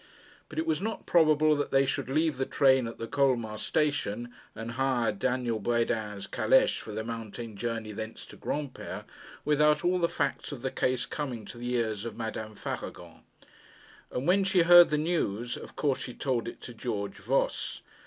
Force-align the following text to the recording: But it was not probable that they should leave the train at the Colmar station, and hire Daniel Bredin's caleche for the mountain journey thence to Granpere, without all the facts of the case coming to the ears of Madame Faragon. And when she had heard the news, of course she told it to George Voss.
But 0.49 0.57
it 0.57 0.65
was 0.65 0.81
not 0.81 1.05
probable 1.05 1.55
that 1.55 1.69
they 1.69 1.85
should 1.85 2.09
leave 2.09 2.37
the 2.37 2.45
train 2.47 2.87
at 2.87 2.97
the 2.97 3.05
Colmar 3.05 3.59
station, 3.59 4.33
and 4.55 4.71
hire 4.71 5.11
Daniel 5.11 5.59
Bredin's 5.59 6.25
caleche 6.25 6.79
for 6.79 6.91
the 6.91 7.03
mountain 7.03 7.55
journey 7.55 7.91
thence 7.91 8.25
to 8.25 8.35
Granpere, 8.35 9.03
without 9.45 9.85
all 9.85 9.99
the 9.99 10.09
facts 10.09 10.51
of 10.51 10.63
the 10.63 10.71
case 10.71 11.05
coming 11.05 11.45
to 11.45 11.59
the 11.59 11.69
ears 11.75 12.03
of 12.03 12.17
Madame 12.17 12.55
Faragon. 12.55 13.19
And 14.09 14.25
when 14.27 14.43
she 14.43 14.57
had 14.57 14.65
heard 14.67 14.89
the 14.89 14.97
news, 14.97 15.55
of 15.55 15.75
course 15.75 15.99
she 15.99 16.15
told 16.15 16.47
it 16.47 16.61
to 16.61 16.73
George 16.73 17.17
Voss. 17.17 17.83